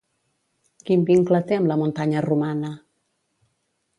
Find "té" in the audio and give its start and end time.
1.51-1.59